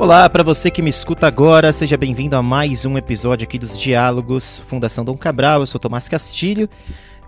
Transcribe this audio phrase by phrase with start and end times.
[0.00, 3.76] Olá, para você que me escuta agora, seja bem-vindo a mais um episódio aqui dos
[3.76, 5.60] Diálogos Fundação Dom Cabral.
[5.60, 6.70] Eu sou Tomás Castilho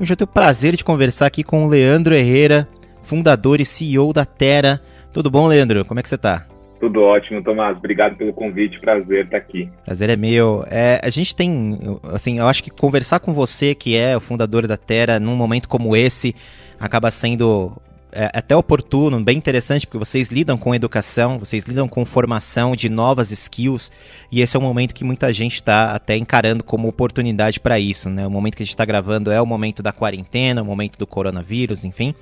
[0.00, 2.66] e hoje eu tenho o prazer de conversar aqui com o Leandro Herrera,
[3.02, 4.80] fundador e CEO da Terra.
[5.12, 5.84] Tudo bom, Leandro?
[5.84, 6.46] Como é que você está?
[6.80, 7.76] Tudo ótimo, Tomás.
[7.76, 8.80] Obrigado pelo convite.
[8.80, 9.68] Prazer estar aqui.
[9.84, 10.64] Prazer é meu.
[10.70, 14.66] É, a gente tem, assim, eu acho que conversar com você, que é o fundador
[14.66, 16.34] da Terra, num momento como esse,
[16.80, 17.76] acaba sendo
[18.12, 22.88] é, até oportuno, bem interessante, porque vocês lidam com educação, vocês lidam com formação de
[22.88, 23.90] novas skills,
[24.30, 28.10] e esse é um momento que muita gente está até encarando como oportunidade para isso,
[28.10, 28.26] né?
[28.26, 31.06] O momento que a gente está gravando é o momento da quarentena, o momento do
[31.06, 32.14] coronavírus, enfim.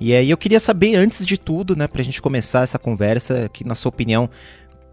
[0.00, 3.50] E aí eu queria saber, antes de tudo, né, para a gente começar essa conversa,
[3.52, 4.30] que na sua opinião,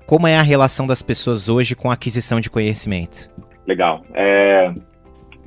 [0.06, 3.30] como é a relação das pessoas hoje com a aquisição de conhecimento?
[3.66, 4.04] Legal.
[4.14, 4.74] É,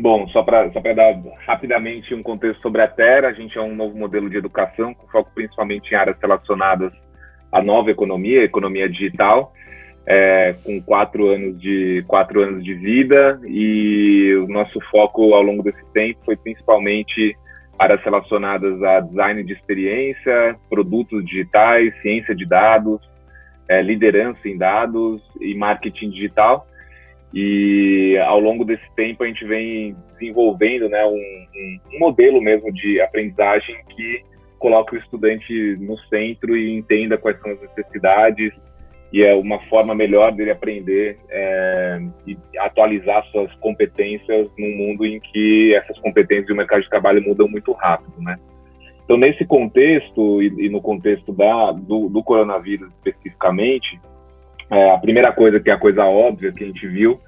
[0.00, 1.14] Bom, só para só dar
[1.46, 5.06] rapidamente um contexto sobre a Terra, a gente é um novo modelo de educação com
[5.08, 6.90] foco principalmente em áreas relacionadas
[7.52, 9.52] à nova economia, economia digital,
[10.06, 15.62] é, com quatro anos de quatro anos de vida e o nosso foco ao longo
[15.62, 17.36] desse tempo foi principalmente
[17.78, 23.02] áreas relacionadas a design de experiência, produtos digitais, ciência de dados,
[23.68, 26.66] é, liderança em dados e marketing digital.
[27.32, 31.14] E ao longo desse tempo a gente vem desenvolvendo né, um,
[31.94, 34.24] um, modelo mesmo de aprendizagem que
[34.58, 38.52] coloca o estudante no centro e entenda quais são as necessidades
[39.12, 45.18] e é uma forma melhor dele aprender é, e atualizar suas competências num mundo em
[45.18, 48.36] que essas competências e o mercado de trabalho mudam muito rápido, né?
[49.04, 54.00] Então, nesse contexto e, e no contexto da, do, do coronavírus especificamente,
[54.70, 57.20] é, a primeira coisa que é a coisa óbvia que a gente viu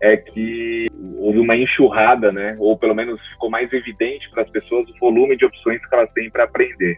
[0.00, 2.56] é que houve uma enxurrada, né?
[2.58, 6.10] Ou pelo menos ficou mais evidente para as pessoas o volume de opções que elas
[6.12, 6.96] têm para aprender.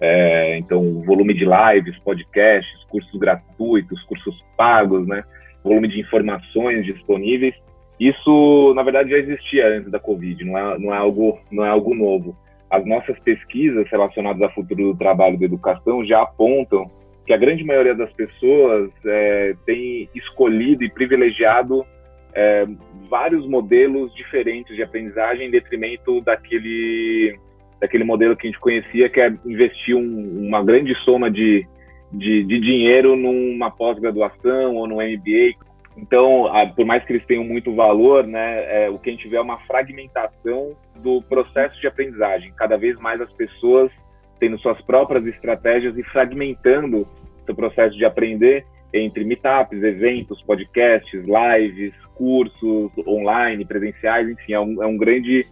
[0.00, 5.24] É, então, o volume de lives, podcasts, cursos gratuitos, cursos pagos, né?
[5.64, 7.54] Volume de informações disponíveis.
[7.98, 10.44] Isso, na verdade, já existia antes da Covid.
[10.44, 12.36] Não é, não é algo, não é algo novo.
[12.70, 16.90] As nossas pesquisas relacionadas ao futuro do trabalho e da educação já apontam
[17.28, 21.84] que a grande maioria das pessoas é, tem escolhido e privilegiado
[22.32, 22.66] é,
[23.10, 27.38] vários modelos diferentes de aprendizagem em detrimento daquele,
[27.78, 31.66] daquele modelo que a gente conhecia, que é investir um, uma grande soma de,
[32.10, 35.52] de, de dinheiro numa pós-graduação ou no MBA.
[35.98, 39.28] Então, a, por mais que eles tenham muito valor, né, é, o que a gente
[39.28, 42.54] vê é uma fragmentação do processo de aprendizagem.
[42.56, 43.90] Cada vez mais as pessoas
[44.38, 47.06] tendo suas próprias estratégias e fragmentando
[47.48, 54.82] seu processo de aprender entre meetups, eventos, podcasts, lives, cursos online, presenciais, enfim, é um,
[54.82, 55.46] é um grande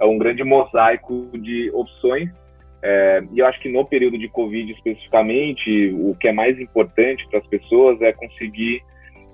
[0.00, 2.30] é um grande mosaico de opções.
[2.80, 7.26] É, e eu acho que no período de Covid especificamente, o que é mais importante
[7.28, 8.80] para as pessoas é conseguir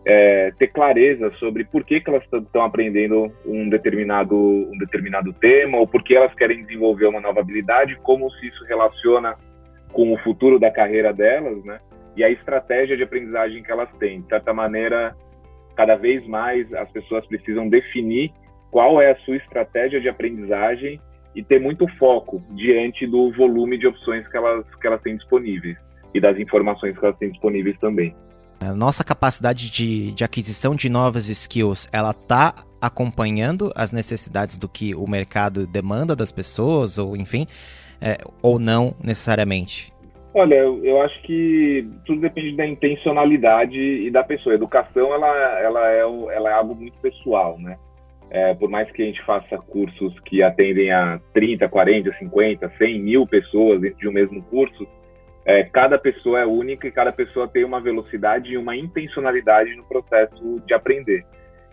[0.07, 5.79] é, ter clareza sobre por que, que elas estão aprendendo um determinado, um determinado tema,
[5.79, 9.37] ou por que elas querem desenvolver uma nova habilidade, como se isso relaciona
[9.93, 11.79] com o futuro da carreira delas, né?
[12.17, 14.21] E a estratégia de aprendizagem que elas têm.
[14.23, 15.17] De certa maneira,
[15.77, 18.33] cada vez mais as pessoas precisam definir
[18.71, 21.01] qual é a sua estratégia de aprendizagem
[21.35, 25.77] e ter muito foco diante do volume de opções que elas, que elas têm disponíveis
[26.13, 28.15] e das informações que elas têm disponíveis também.
[28.61, 34.69] A nossa capacidade de, de aquisição de novas skills, ela está acompanhando as necessidades do
[34.69, 37.47] que o mercado demanda das pessoas, ou enfim,
[38.01, 39.94] é, ou não necessariamente?
[40.37, 44.53] Olha, eu acho que tudo depende da intencionalidade e da pessoa.
[44.53, 47.79] A educação, ela, ela, é, ela é algo muito pessoal, né?
[48.31, 53.01] É, por mais que a gente faça cursos que atendem a 30, 40, 50, 100
[53.01, 54.89] mil pessoas dentro de um mesmo curso,
[55.45, 59.85] é, cada pessoa é única e cada pessoa tem uma velocidade e uma intencionalidade no
[59.85, 61.25] processo de aprender.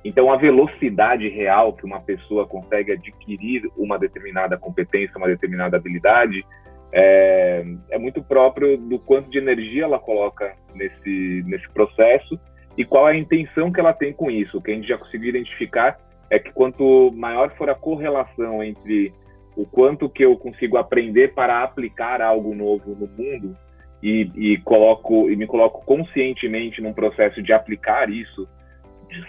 [0.05, 6.45] Então, a velocidade real que uma pessoa consegue adquirir uma determinada competência, uma determinada habilidade,
[6.93, 12.39] é, é muito próprio do quanto de energia ela coloca nesse, nesse processo
[12.77, 14.57] e qual a intenção que ela tem com isso.
[14.57, 15.97] O que a gente já conseguiu identificar
[16.29, 19.13] é que quanto maior for a correlação entre
[19.55, 23.55] o quanto que eu consigo aprender para aplicar algo novo no mundo
[24.01, 28.47] e, e coloco e me coloco conscientemente num processo de aplicar isso,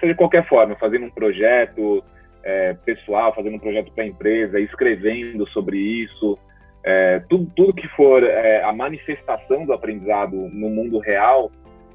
[0.01, 2.05] seja de qualquer forma, fazendo um projeto
[2.45, 6.39] é, pessoal, fazendo um projeto para a empresa, escrevendo sobre isso,
[6.85, 11.51] é, tudo, tudo que for é, a manifestação do aprendizado no mundo real,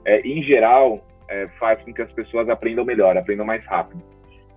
[0.06, 4.02] é, em geral, é, faz com que as pessoas aprendam melhor, aprendam mais rápido.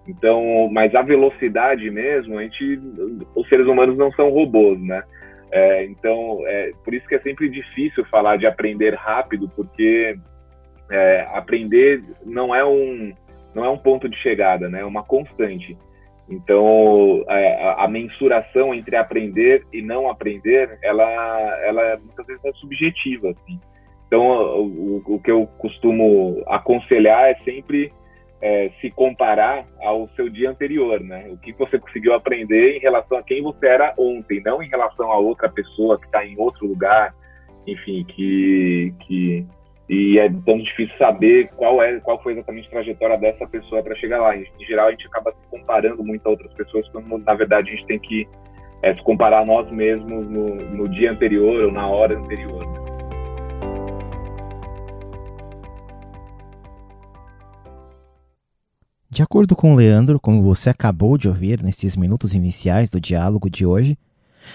[0.06, 2.80] Então, mas a velocidade mesmo, a gente,
[3.34, 5.02] os seres humanos não são robôs, né?
[5.52, 10.16] É, então, é, por isso que é sempre difícil falar de aprender rápido, porque
[11.32, 13.12] aprender não é um
[13.54, 14.80] não é um ponto de chegada, né?
[14.80, 15.76] É uma constante.
[16.30, 21.04] Então, é, a, mensuração entre aprender e não aprender, ela,
[21.64, 23.58] ela muitas vezes é subjetiva, assim.
[24.06, 24.22] Então,
[24.60, 27.92] o, o que eu costumo aconselhar é sempre
[28.40, 31.28] é, se comparar ao seu dia anterior, né?
[31.30, 35.10] O que você conseguiu aprender em relação a quem você era ontem, não em relação
[35.10, 37.12] a outra pessoa que está em outro lugar,
[37.66, 39.46] enfim, que, que
[39.90, 43.96] e é tão difícil saber qual é qual foi exatamente a trajetória dessa pessoa para
[43.96, 44.36] chegar lá.
[44.36, 47.74] Em, geral, a gente acaba se comparando muito a outras pessoas, quando na verdade a
[47.74, 48.24] gente tem que
[48.84, 52.62] é, se comparar a nós mesmos no, no dia anterior ou na hora anterior.
[59.10, 63.66] De acordo com Leandro, como você acabou de ouvir nesses minutos iniciais do diálogo de
[63.66, 63.98] hoje,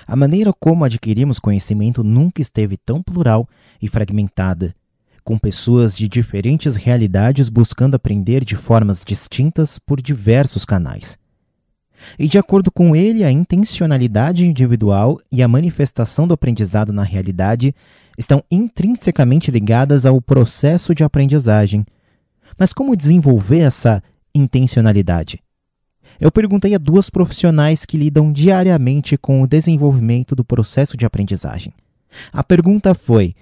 [0.07, 3.45] a maneira como adquirimos conhecimento nunca esteve tão plural
[3.81, 4.73] e fragmentada
[5.25, 11.17] com pessoas de diferentes realidades buscando aprender de formas distintas por diversos canais.
[12.19, 17.73] E de acordo com ele, a intencionalidade individual e a manifestação do aprendizado na realidade
[18.15, 21.83] estão intrinsecamente ligadas ao processo de aprendizagem.
[22.55, 25.41] Mas como desenvolver essa intencionalidade?
[26.19, 31.73] Eu perguntei a duas profissionais que lidam diariamente com o desenvolvimento do processo de aprendizagem.
[32.31, 33.35] A pergunta foi: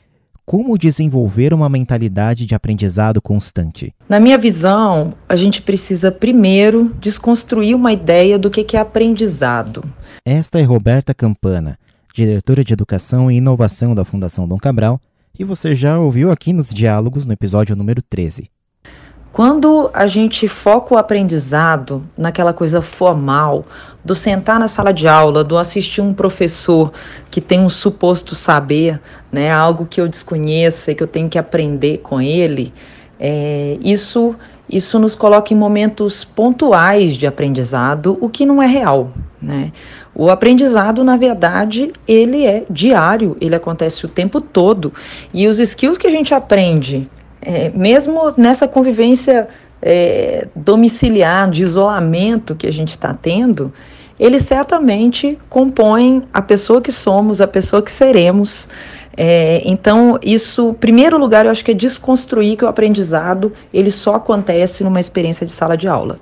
[0.45, 3.93] como desenvolver uma mentalidade de aprendizado constante?
[4.07, 9.83] Na minha visão, a gente precisa primeiro desconstruir uma ideia do que é aprendizado.
[10.25, 11.77] Esta é Roberta Campana,
[12.13, 14.99] diretora de Educação e Inovação da Fundação Dom Cabral,
[15.37, 18.49] e você já ouviu aqui nos diálogos no episódio número 13.
[19.33, 23.65] Quando a gente foca o aprendizado naquela coisa formal,
[24.05, 26.93] do sentar na sala de aula, do assistir um professor
[27.31, 29.01] que tem um suposto saber,
[29.31, 32.71] né, algo que eu desconheça e que eu tenho que aprender com ele,
[33.19, 34.35] é, isso,
[34.69, 39.13] isso nos coloca em momentos pontuais de aprendizado, o que não é real.
[39.41, 39.71] Né?
[40.13, 44.93] O aprendizado, na verdade, ele é diário, ele acontece o tempo todo.
[45.33, 47.09] E os skills que a gente aprende
[47.45, 49.47] é, mesmo nessa convivência
[49.81, 53.71] é, domiciliar, de isolamento que a gente está tendo,
[54.19, 58.69] eles certamente compõem a pessoa que somos, a pessoa que seremos.
[59.15, 64.15] É, então, isso, primeiro lugar, eu acho que é desconstruir que o aprendizado ele só
[64.15, 66.19] acontece numa experiência de sala de aula.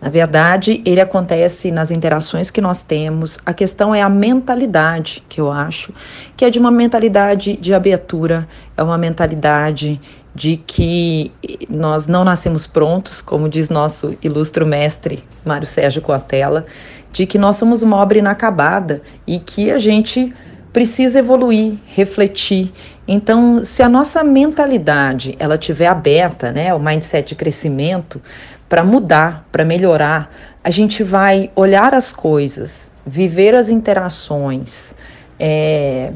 [0.00, 3.38] Na verdade, ele acontece nas interações que nós temos.
[3.46, 5.94] A questão é a mentalidade, que eu acho,
[6.36, 8.46] que é de uma mentalidade de abertura,
[8.76, 9.98] é uma mentalidade
[10.34, 11.32] de que
[11.68, 16.66] nós não nascemos prontos, como diz nosso ilustre mestre Mário Sérgio Coatella,
[17.12, 20.34] de que nós somos uma obra inacabada e que a gente
[20.72, 22.72] precisa evoluir, refletir.
[23.06, 28.20] Então, se a nossa mentalidade ela tiver aberta, né, o mindset de crescimento,
[28.68, 30.28] para mudar, para melhorar,
[30.64, 34.96] a gente vai olhar as coisas, viver as interações,
[35.38, 36.12] é,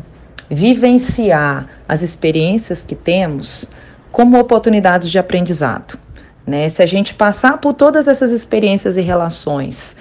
[0.50, 3.68] vivenciar as experiências que temos
[4.10, 5.98] como oportunidades de aprendizado.
[6.46, 6.68] Né?
[6.68, 9.94] Se a gente passar por todas essas experiências e relações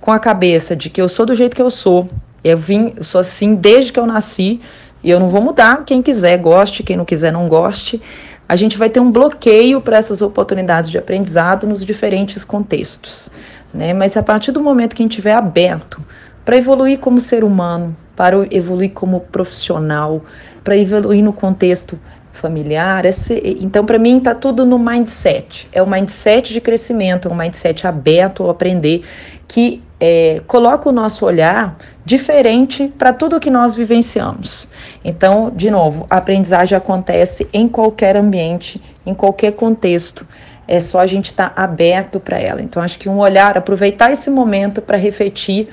[0.00, 2.08] com a cabeça de que eu sou do jeito que eu sou,
[2.42, 4.60] eu vim, eu sou assim desde que eu nasci
[5.02, 8.00] e eu não vou mudar, quem quiser goste, quem não quiser não goste,
[8.48, 13.30] a gente vai ter um bloqueio para essas oportunidades de aprendizado nos diferentes contextos.
[13.72, 13.94] Né?
[13.94, 16.04] Mas a partir do momento que a gente estiver aberto
[16.44, 20.24] para evoluir como ser humano, para evoluir como profissional,
[20.64, 21.98] para evoluir no contexto
[22.32, 23.04] familiar.
[23.04, 25.68] Esse, então, para mim, está tudo no mindset.
[25.72, 29.02] É o mindset de crescimento, é um mindset aberto ao aprender,
[29.46, 34.68] que é, coloca o nosso olhar diferente para tudo que nós vivenciamos.
[35.04, 40.26] Então, de novo, a aprendizagem acontece em qualquer ambiente, em qualquer contexto.
[40.66, 42.62] É só a gente estar tá aberto para ela.
[42.62, 45.68] Então, acho que um olhar, aproveitar esse momento para refletir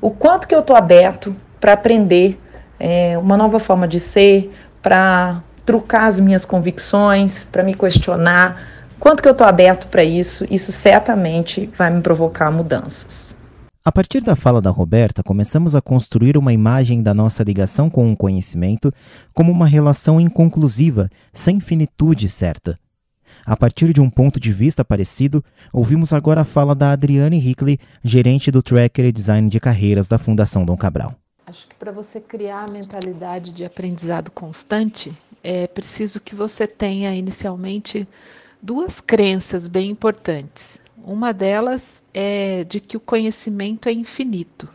[0.00, 2.40] o quanto que eu estou aberto para aprender
[2.78, 8.60] é, uma nova forma de ser, para trucar as minhas convicções, para me questionar.
[8.98, 13.34] Quanto que eu estou aberto para isso, isso certamente vai me provocar mudanças.
[13.82, 18.12] A partir da fala da Roberta, começamos a construir uma imagem da nossa ligação com
[18.12, 18.92] o conhecimento
[19.32, 22.78] como uma relação inconclusiva, sem finitude certa.
[23.46, 27.78] A partir de um ponto de vista parecido, ouvimos agora a fala da Adriane Hickley,
[28.04, 31.14] gerente do Tracker e Design de Carreiras da Fundação Dom Cabral.
[31.46, 37.14] Acho que para você criar a mentalidade de aprendizado constante, é preciso que você tenha
[37.14, 38.06] inicialmente
[38.60, 40.80] duas crenças bem importantes.
[41.02, 44.68] Uma delas é de que o conhecimento é infinito.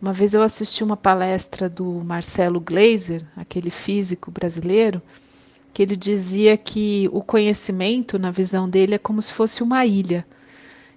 [0.00, 5.00] Uma vez eu assisti uma palestra do Marcelo Gleiser, aquele físico brasileiro,
[5.72, 10.26] que ele dizia que o conhecimento, na visão dele, é como se fosse uma ilha,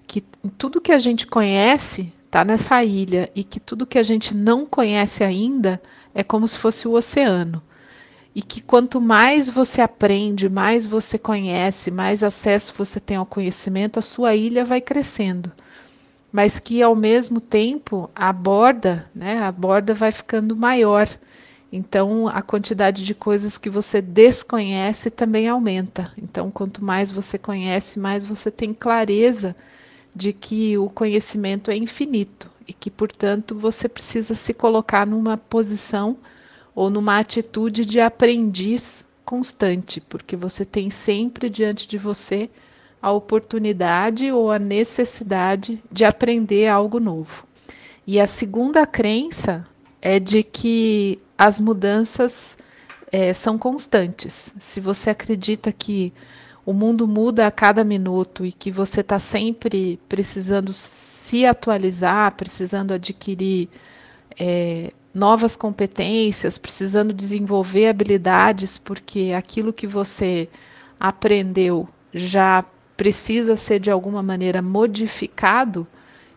[0.08, 0.22] que
[0.58, 4.66] tudo que a gente conhece está nessa ilha e que tudo que a gente não
[4.66, 5.82] conhece ainda
[6.14, 7.62] é como se fosse o oceano.
[8.34, 14.00] E que quanto mais você aprende, mais você conhece, mais acesso você tem ao conhecimento,
[14.00, 15.52] a sua ilha vai crescendo.
[16.32, 21.10] Mas que ao mesmo tempo a borda, né, a borda vai ficando maior.
[21.72, 26.12] Então a quantidade de coisas que você desconhece também aumenta.
[26.18, 29.56] Então quanto mais você conhece, mais você tem clareza
[30.16, 36.18] de que o conhecimento é infinito e que, portanto, você precisa se colocar numa posição
[36.80, 42.50] ou numa atitude de aprendiz constante, porque você tem sempre diante de você
[43.02, 47.46] a oportunidade ou a necessidade de aprender algo novo.
[48.08, 49.68] E a segunda crença
[50.02, 52.58] é de que as mudanças
[53.12, 54.54] é, são constantes.
[54.58, 56.14] Se você acredita que
[56.66, 62.94] o mundo muda a cada minuto e que você está sempre precisando se atualizar, precisando
[62.94, 63.68] adquirir
[64.40, 70.48] é, novas competências, precisando desenvolver habilidades, porque aquilo que você
[71.00, 72.64] aprendeu já
[72.96, 75.88] precisa ser de alguma maneira modificado.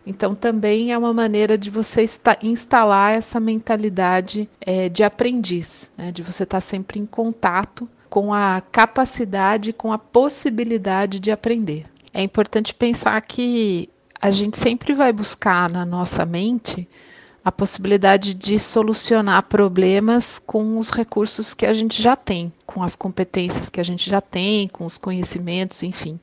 [0.05, 2.05] Então, também é uma maneira de você
[2.41, 6.11] instalar essa mentalidade é, de aprendiz, né?
[6.11, 11.85] de você estar tá sempre em contato com a capacidade, com a possibilidade de aprender.
[12.13, 13.89] É importante pensar que
[14.21, 16.87] a gente sempre vai buscar na nossa mente
[17.43, 22.95] a possibilidade de solucionar problemas com os recursos que a gente já tem, com as
[22.95, 26.17] competências que a gente já tem, com os conhecimentos, enfim.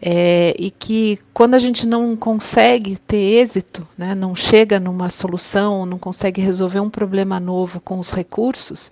[0.00, 5.86] É, e que quando a gente não consegue ter êxito, né, não chega numa solução,
[5.86, 8.90] não consegue resolver um problema novo com os recursos,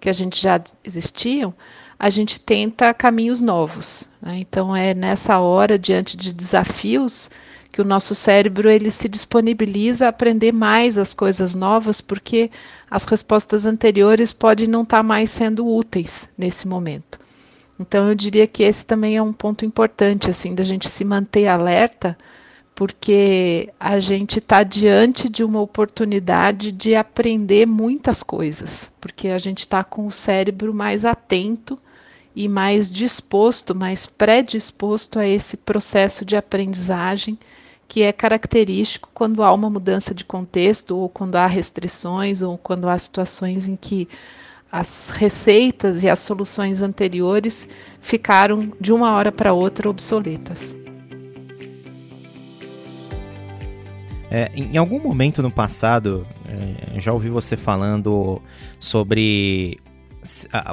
[0.00, 1.54] que a gente já existiam,
[1.98, 4.08] a gente tenta caminhos novos.
[4.20, 4.38] Né?
[4.38, 7.30] Então é nessa hora, diante de desafios,
[7.74, 12.48] que o nosso cérebro ele se disponibiliza a aprender mais as coisas novas, porque
[12.88, 17.18] as respostas anteriores podem não estar tá mais sendo úteis nesse momento.
[17.80, 21.48] Então eu diria que esse também é um ponto importante assim da gente se manter
[21.48, 22.16] alerta
[22.76, 29.60] porque a gente está diante de uma oportunidade de aprender muitas coisas, porque a gente
[29.60, 31.76] está com o cérebro mais atento
[32.36, 37.36] e mais disposto, mais predisposto a esse processo de aprendizagem
[37.88, 42.88] que é característico quando há uma mudança de contexto, ou quando há restrições, ou quando
[42.88, 44.08] há situações em que
[44.70, 47.68] as receitas e as soluções anteriores
[48.00, 50.76] ficaram de uma hora para outra obsoletas.
[54.30, 58.42] É, em algum momento no passado, é, já ouvi você falando
[58.80, 59.78] sobre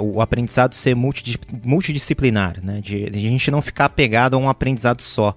[0.01, 2.81] o aprendizado ser multidisciplinar, né?
[2.81, 5.35] De, de, a gente não ficar apegado a um aprendizado só.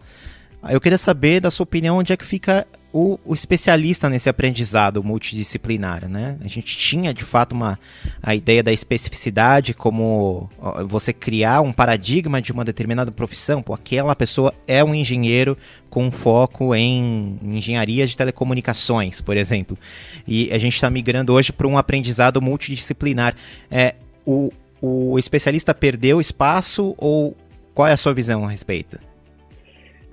[0.71, 5.03] Eu queria saber da sua opinião onde é que fica o, o, especialista nesse aprendizado
[5.03, 6.39] multidisciplinar, né?
[6.45, 7.77] A gente tinha de fato uma
[8.23, 10.49] a ideia da especificidade como
[10.87, 15.59] você criar um paradigma de uma determinada profissão, pô, aquela pessoa é um engenheiro
[15.91, 19.77] com foco em engenharia de telecomunicações, por exemplo.
[20.25, 23.35] E a gente está migrando hoje para um aprendizado multidisciplinar.
[23.69, 27.37] É, o, o especialista perdeu espaço ou
[27.75, 28.99] qual é a sua visão a respeito?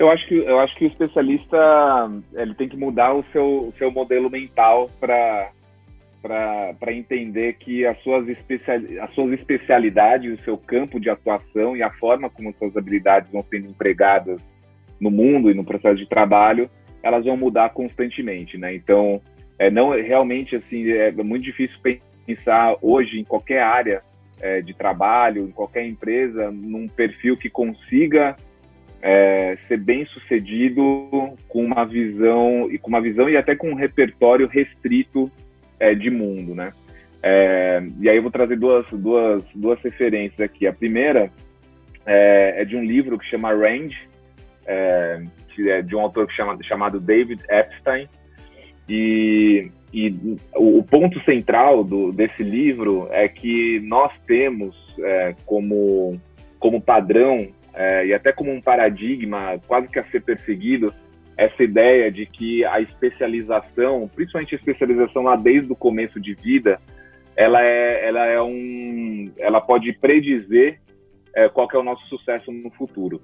[0.01, 1.59] Eu acho que eu acho que o especialista
[2.33, 5.51] ele tem que mudar o seu, o seu modelo mental para
[6.23, 11.83] para entender que as suas, especial, as suas especialidades, o seu campo de atuação e
[11.83, 14.39] a forma como suas habilidades vão sendo empregadas
[14.99, 16.69] no mundo e no processo de trabalho,
[17.01, 18.73] elas vão mudar constantemente, né?
[18.73, 19.21] Então,
[19.57, 21.77] é não realmente assim é muito difícil
[22.25, 24.01] pensar hoje em qualquer área
[24.41, 28.35] é, de trabalho, em qualquer empresa, num perfil que consiga
[29.01, 33.75] é, ser bem sucedido com uma visão e com uma visão e até com um
[33.75, 35.31] repertório restrito
[35.79, 36.71] é, de mundo, né?
[37.23, 40.67] É, e aí eu vou trazer duas, duas, duas referências aqui.
[40.67, 41.31] A primeira
[42.05, 43.97] é, é de um livro que chama Range,
[44.65, 48.07] é, que é de um autor que chama, chamado David Epstein.
[48.89, 56.19] E, e o, ponto central do, desse livro é que nós temos é, como,
[56.59, 60.93] como padrão é, e até como um paradigma quase que a ser perseguido,
[61.37, 66.79] essa ideia de que a especialização, principalmente a especialização lá desde o começo de vida,
[67.35, 70.79] ela é, ela é um, ela pode predizer
[71.33, 73.21] é, qual é o nosso sucesso no futuro.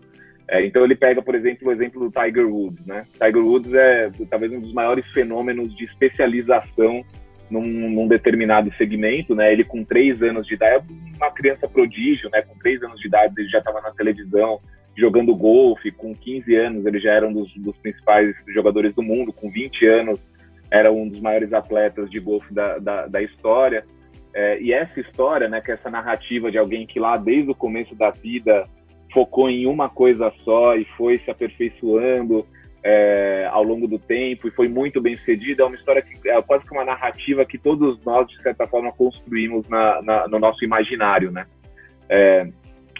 [0.49, 3.05] É, então ele pega, por exemplo, o exemplo do Tiger Woods, né?
[3.13, 7.03] Tiger Woods é talvez um dos maiores fenômenos de especialização
[7.49, 9.51] num, num, determinado segmento, né?
[9.51, 10.85] Ele com três anos de idade,
[11.15, 12.41] uma criança prodígio, né?
[12.41, 14.59] Com três anos de idade ele já estava na televisão
[14.97, 19.31] jogando golfe, com 15 anos ele já era um dos, dos, principais jogadores do mundo,
[19.31, 20.19] com 20 anos
[20.71, 23.85] era um dos maiores atletas de golfe da, da, da história.
[24.33, 27.55] É, e essa história, né, que é essa narrativa de alguém que lá desde o
[27.55, 28.67] começo da vida
[29.13, 32.45] focou em uma coisa só e foi se aperfeiçoando,
[32.89, 35.61] é, ao longo do tempo e foi muito bem sucedida.
[35.61, 38.93] É uma história que é quase que uma narrativa que todos nós, de certa forma,
[38.93, 41.45] construímos na, na, no nosso imaginário, né?
[42.07, 42.47] É,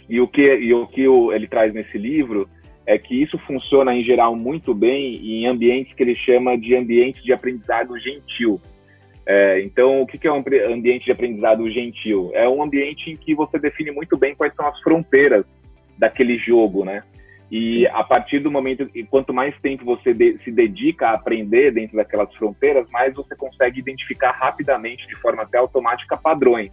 [0.10, 2.50] e o que, e o que o, ele traz nesse livro
[2.86, 7.24] é que isso funciona, em geral, muito bem em ambientes que ele chama de ambientes
[7.24, 8.60] de aprendizado gentil.
[9.26, 12.32] É, então, o que é um ambiente de aprendizado gentil?
[12.34, 15.46] É um ambiente em que você define muito bem quais são as fronteiras
[15.98, 17.04] daquele jogo, né?
[17.50, 17.86] E Sim.
[17.88, 21.96] a partir do momento, e quanto mais tempo você de, se dedica a aprender dentro
[21.96, 26.72] daquelas fronteiras, mais você consegue identificar rapidamente, de forma até automática, padrões.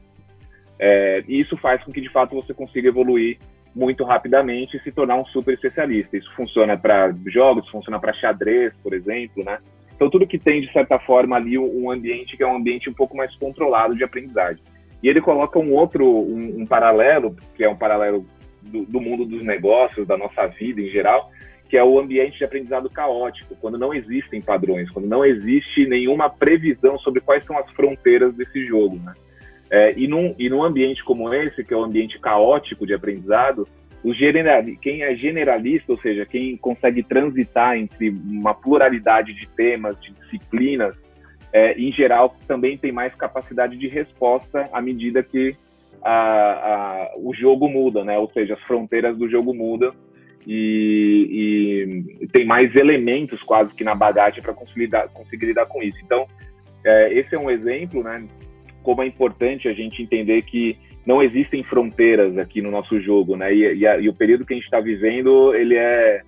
[0.78, 3.38] É, e isso faz com que, de fato, você consiga evoluir
[3.74, 6.16] muito rapidamente e se tornar um super especialista.
[6.16, 9.58] Isso funciona para jogos, funciona para xadrez, por exemplo, né?
[9.94, 12.94] Então, tudo que tem, de certa forma, ali um ambiente que é um ambiente um
[12.94, 14.62] pouco mais controlado de aprendizagem.
[15.02, 18.26] E ele coloca um outro, um, um paralelo, que é um paralelo
[18.64, 21.30] do, do mundo dos negócios, da nossa vida em geral,
[21.68, 26.28] que é o ambiente de aprendizado caótico, quando não existem padrões, quando não existe nenhuma
[26.28, 29.14] previsão sobre quais são as fronteiras desse jogo, né?
[29.70, 32.94] É, e, num, e num ambiente como esse, que é o um ambiente caótico de
[32.94, 33.66] aprendizado,
[34.04, 39.98] o general, quem é generalista, ou seja, quem consegue transitar entre uma pluralidade de temas,
[39.98, 40.94] de disciplinas,
[41.50, 45.56] é, em geral, também tem mais capacidade de resposta à medida que
[46.04, 48.18] a, a, o jogo muda, né?
[48.18, 49.92] Ou seja, as fronteiras do jogo mudam
[50.46, 55.98] e, e tem mais elementos quase que na bagagem para conseguir, conseguir lidar com isso.
[56.04, 56.26] Então,
[56.84, 58.26] é, esse é um exemplo, né?
[58.82, 63.54] Como é importante a gente entender que não existem fronteiras aqui no nosso jogo, né?
[63.54, 66.22] E, e, a, e o período que a gente está vivendo, ele é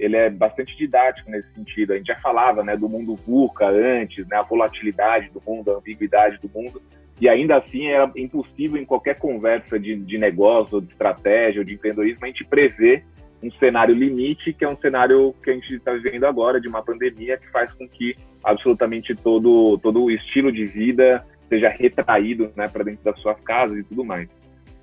[0.00, 1.92] ele é bastante didático nesse sentido.
[1.92, 5.76] A gente já falava, né, do mundo VUCA antes, né, a volatilidade do mundo, a
[5.76, 6.80] ambiguidade do mundo
[7.20, 11.74] e ainda assim era impossível em qualquer conversa de, de negócio, de estratégia, ou de
[11.74, 13.04] empreendedorismo, a gente prever
[13.42, 16.82] um cenário limite, que é um cenário que a gente está vivendo agora, de uma
[16.82, 22.68] pandemia, que faz com que absolutamente todo, todo o estilo de vida seja retraído né,
[22.68, 24.28] para dentro das suas casas e tudo mais.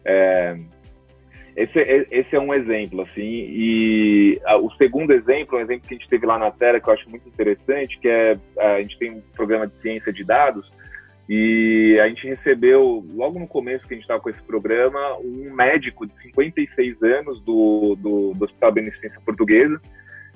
[0.05, 0.57] É,
[1.55, 1.79] esse,
[2.11, 6.09] esse, é um exemplo, assim, e a, o segundo exemplo, um exemplo que a gente
[6.09, 9.21] teve lá na Terra, que eu acho muito interessante, que é, a gente tem um
[9.35, 10.71] programa de ciência de dados,
[11.29, 15.53] e a gente recebeu, logo no começo que a gente estava com esse programa, um
[15.53, 19.81] médico de 56 anos do, do, do Hospital Beneficência Portuguesa,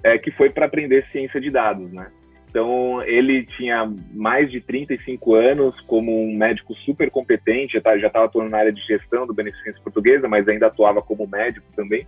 [0.04, 2.08] é, que foi para aprender ciência de dados, né?
[2.50, 8.24] Então, ele tinha mais de 35 anos como um médico super competente, já estava tá,
[8.26, 12.06] atuando na área de gestão do Beneficência Portuguesa, mas ainda atuava como médico também.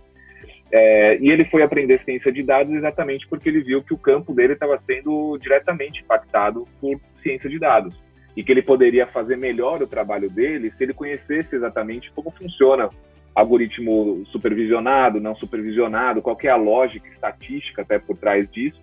[0.70, 4.34] É, e ele foi aprender ciência de dados exatamente porque ele viu que o campo
[4.34, 8.03] dele estava sendo diretamente impactado por ciência de dados
[8.36, 12.90] e que ele poderia fazer melhor o trabalho dele se ele conhecesse exatamente como funciona
[13.34, 18.80] algoritmo supervisionado, não supervisionado, qual é a lógica estatística até por trás disso.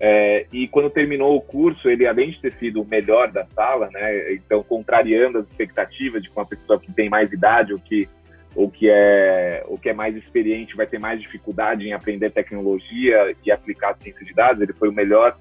[0.00, 3.88] É, e quando terminou o curso, ele além de ter sido o melhor da sala,
[3.92, 8.08] né, então contrariando as expectativas de que uma pessoa que tem mais idade ou que
[8.56, 13.34] ou que é ou que é mais experiente vai ter mais dificuldade em aprender tecnologia
[13.44, 15.36] e aplicar ciência de dados, ele foi o melhor,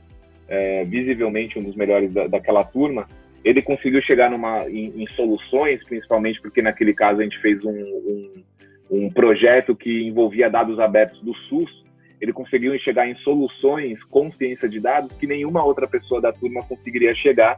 [0.47, 3.07] é, visivelmente um dos melhores da, daquela turma
[3.43, 7.71] ele conseguiu chegar numa, em, em, soluções, principalmente porque naquele caso a gente fez um,
[7.71, 8.43] um,
[8.89, 11.83] um, projeto que envolvia dados abertos do SUS.
[12.21, 16.63] Ele conseguiu chegar em soluções com ciência de dados que nenhuma outra pessoa da turma
[16.63, 17.57] conseguiria chegar,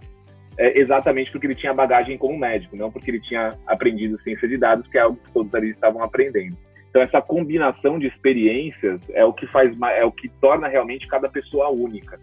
[0.58, 4.58] é, exatamente porque ele tinha bagagem como médico, não porque ele tinha aprendido ciência de
[4.58, 6.58] dados, que é algo que todos ali estavam aprendendo.
[6.90, 11.30] Então essa combinação de experiências é o que faz, é o que torna realmente cada
[11.30, 12.20] pessoa única.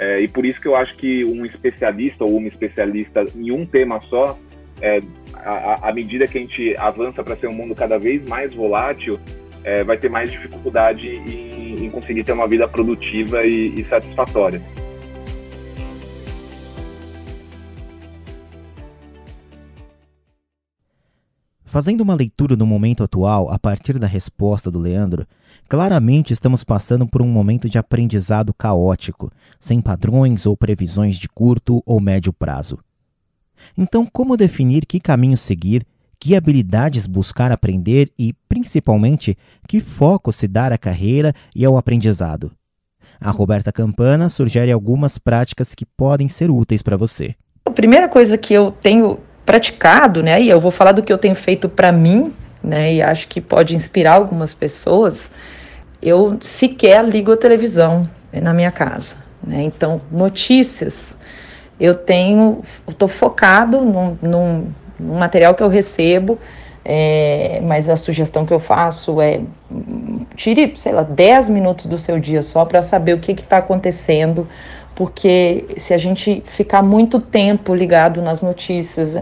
[0.00, 3.66] É, e por isso que eu acho que um especialista ou uma especialista em um
[3.66, 4.38] tema só,
[4.80, 5.02] é,
[5.34, 9.20] à medida que a gente avança para ser um mundo cada vez mais volátil,
[9.62, 14.62] é, vai ter mais dificuldade em, em, conseguir ter uma vida produtiva e, e satisfatória.
[21.66, 25.26] Fazendo uma leitura do momento atual a partir da resposta do Leandro,
[25.70, 31.82] Claramente estamos passando por um momento de aprendizado caótico, sem padrões ou previsões de curto
[31.86, 32.78] ou médio prazo.
[33.78, 35.86] Então, como definir que caminho seguir,
[36.18, 42.50] que habilidades buscar aprender e, principalmente, que foco se dar à carreira e ao aprendizado?
[43.20, 47.36] A Roberta Campana sugere algumas práticas que podem ser úteis para você
[47.70, 51.34] primeira coisa que eu tenho praticado, né, e eu vou falar do que eu tenho
[51.34, 55.30] feito para mim, né, e acho que pode inspirar algumas pessoas,
[56.02, 61.16] eu sequer ligo a televisão na minha casa, né, então notícias,
[61.78, 64.66] eu tenho, estou focado num, num,
[64.98, 66.38] material que eu recebo,
[66.84, 69.40] é, mas a sugestão que eu faço é
[70.36, 74.46] tire, sei lá, 10 minutos do seu dia só para saber o que está acontecendo,
[74.94, 79.16] porque se a gente ficar muito tempo ligado nas notícias,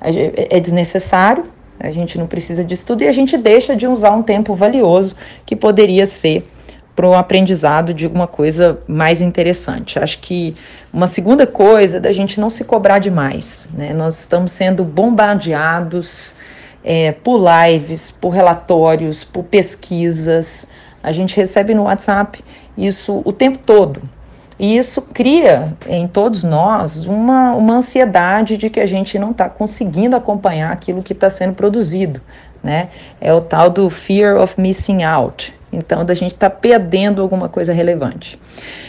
[0.00, 1.44] é desnecessário,
[1.78, 5.16] a gente não precisa disso tudo e a gente deixa de usar um tempo valioso
[5.44, 6.48] que poderia ser
[6.94, 9.98] para o aprendizado de alguma coisa mais interessante.
[9.98, 10.54] Acho que
[10.92, 13.68] uma segunda coisa é da gente não se cobrar demais.
[13.72, 13.92] Né?
[13.92, 16.36] Nós estamos sendo bombardeados
[16.84, 20.66] é, por lives, por relatórios, por pesquisas.
[21.02, 22.44] A gente recebe no WhatsApp
[22.78, 24.00] isso o tempo todo.
[24.58, 29.48] E isso cria em todos nós uma, uma ansiedade de que a gente não está
[29.48, 32.20] conseguindo acompanhar aquilo que está sendo produzido.
[32.62, 32.88] Né?
[33.20, 35.54] É o tal do fear of missing out.
[35.72, 38.38] Então, da gente estar tá perdendo alguma coisa relevante.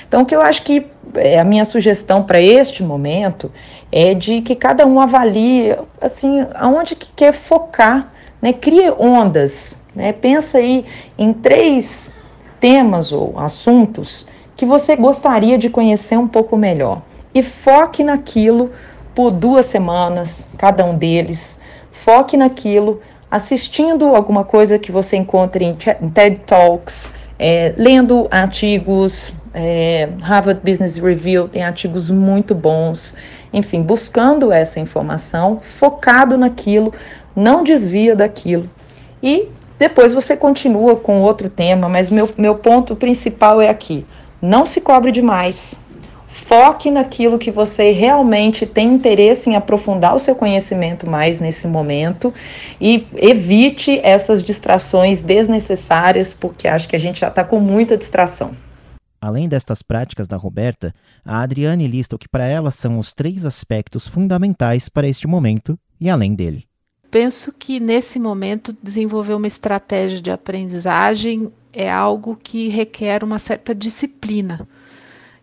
[0.08, 3.52] Então, o que eu acho que é a minha sugestão para este momento
[3.92, 8.54] é de que cada um avalie, assim, aonde que quer focar, né?
[8.54, 10.14] Crie ondas, né?
[10.14, 10.86] Pensa aí
[11.18, 12.12] em três
[12.60, 17.02] temas ou assuntos que você gostaria de conhecer um pouco melhor.
[17.34, 18.72] E foque naquilo
[19.14, 21.60] por duas semanas, cada um deles.
[21.92, 29.34] Foque naquilo, assistindo alguma coisa que você encontre em TED Talks, é, lendo artigos.
[29.58, 33.16] É, Harvard Business Review tem artigos muito bons.
[33.54, 36.94] Enfim, buscando essa informação, focado naquilo,
[37.34, 38.70] não desvia daquilo.
[39.24, 39.48] E
[39.80, 44.06] depois você continua com outro tema, mas meu, meu ponto principal é aqui
[44.46, 45.76] não se cobre demais.
[46.28, 52.34] Foque naquilo que você realmente tem interesse em aprofundar o seu conhecimento mais nesse momento
[52.80, 58.52] e evite essas distrações desnecessárias, porque acho que a gente já está com muita distração.
[59.22, 63.46] Além destas práticas da Roberta, a Adriane lista o que para ela são os três
[63.46, 66.66] aspectos fundamentais para este momento e além dele.
[67.10, 73.76] Penso que nesse momento desenvolver uma estratégia de aprendizagem é algo que requer uma certa
[73.76, 74.68] disciplina.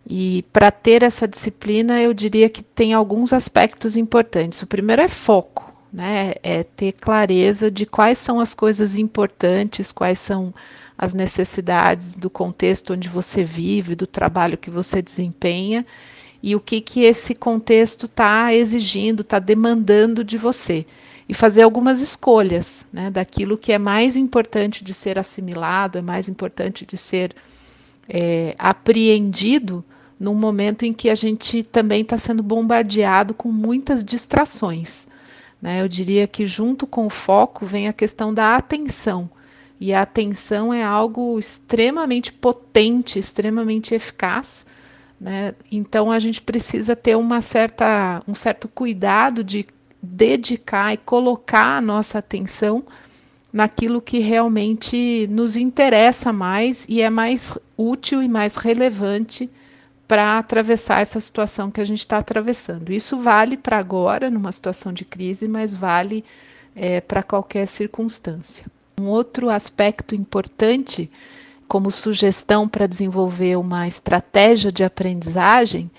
[0.05, 4.61] E para ter essa disciplina, eu diria que tem alguns aspectos importantes.
[4.61, 6.33] O primeiro é foco, né?
[6.43, 10.53] É ter clareza de quais são as coisas importantes, quais são
[10.97, 15.85] as necessidades do contexto onde você vive, do trabalho que você desempenha
[16.41, 20.85] e o que que esse contexto está exigindo, está demandando de você
[21.27, 26.27] e fazer algumas escolhas né, daquilo que é mais importante de ser assimilado, é mais
[26.27, 27.35] importante de ser
[28.07, 29.83] é, apreendido
[30.19, 35.07] num momento em que a gente também está sendo bombardeado com muitas distrações.
[35.61, 35.81] Né?
[35.81, 39.29] Eu diria que junto com o foco vem a questão da atenção.
[39.79, 44.65] E a atenção é algo extremamente potente, extremamente eficaz.
[45.19, 45.53] Né?
[45.71, 49.65] Então a gente precisa ter uma certa, um certo cuidado de
[50.03, 52.83] dedicar e colocar a nossa atenção
[53.53, 59.49] naquilo que realmente nos interessa mais e é mais útil e mais relevante
[60.05, 62.91] para atravessar essa situação que a gente está atravessando.
[62.91, 66.25] Isso vale para agora, numa situação de crise, mas vale
[66.75, 68.65] é, para qualquer circunstância.
[68.99, 71.09] Um outro aspecto importante,
[71.67, 75.89] como sugestão para desenvolver uma estratégia de aprendizagem,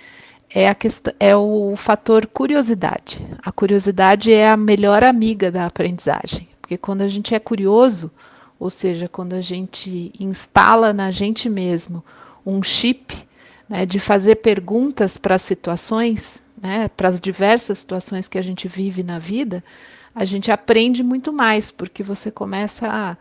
[0.54, 3.20] é, a questão, é o fator curiosidade.
[3.42, 8.08] A curiosidade é a melhor amiga da aprendizagem, porque quando a gente é curioso,
[8.58, 12.04] ou seja, quando a gente instala na gente mesmo
[12.46, 13.16] um chip
[13.68, 18.68] né, de fazer perguntas para as situações, né, para as diversas situações que a gente
[18.68, 19.62] vive na vida,
[20.14, 23.16] a gente aprende muito mais, porque você começa a,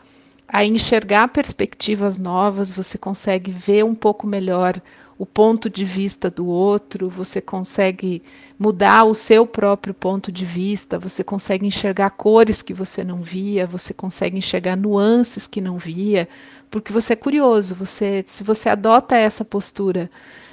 [0.48, 4.80] a enxergar perspectivas novas, você consegue ver um pouco melhor
[5.18, 8.24] o ponto de vista do outro, você consegue
[8.58, 13.68] mudar o seu próprio ponto de vista, você consegue enxergar cores que você não via,
[13.68, 16.28] você consegue enxergar nuances que não via,
[16.72, 20.10] porque você é curioso, você se você adota essa postura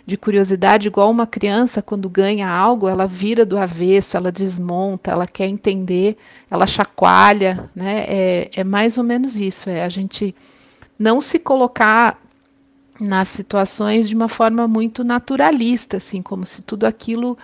[0.06, 5.26] de curiosidade igual uma criança quando ganha algo, ela vira do avesso, ela desmonta, ela
[5.26, 6.16] quer entender,
[6.50, 8.04] ela chacoalha, né?
[8.08, 10.34] É, é mais ou menos isso, é a gente
[10.98, 12.20] não se colocar
[13.00, 17.36] nas situações de uma forma muito naturalista, assim, como se tudo aquilo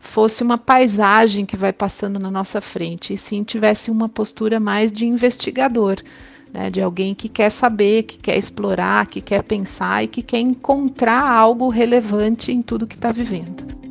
[0.00, 4.92] fosse uma paisagem que vai passando na nossa frente, e sim tivesse uma postura mais
[4.92, 5.96] de investigador,
[6.52, 10.40] né, de alguém que quer saber, que quer explorar, que quer pensar e que quer
[10.40, 13.83] encontrar algo relevante em tudo que está vivendo.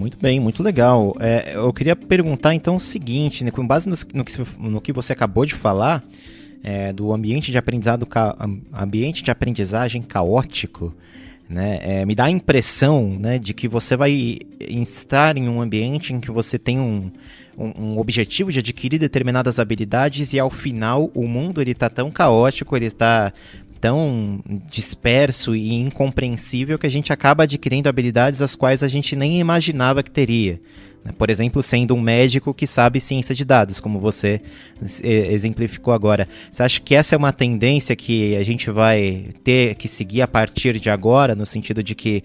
[0.00, 1.14] Muito bem, muito legal.
[1.20, 4.94] É, eu queria perguntar então o seguinte, né, com base no, no, que, no que
[4.94, 6.02] você acabou de falar,
[6.64, 8.08] é, do ambiente de aprendizado,
[8.72, 10.94] ambiente de aprendizagem caótico,
[11.46, 16.14] né, é, me dá a impressão né, de que você vai estar em um ambiente
[16.14, 17.10] em que você tem um,
[17.58, 22.10] um, um objetivo de adquirir determinadas habilidades e ao final o mundo ele está tão
[22.10, 23.34] caótico, ele está
[23.80, 24.40] tão
[24.70, 30.02] disperso e incompreensível que a gente acaba adquirindo habilidades as quais a gente nem imaginava
[30.02, 30.60] que teria.
[31.04, 31.12] Né?
[31.16, 34.40] Por exemplo, sendo um médico que sabe ciência de dados, como você
[35.02, 36.28] exemplificou agora.
[36.52, 40.28] Você acha que essa é uma tendência que a gente vai ter que seguir a
[40.28, 42.22] partir de agora, no sentido de que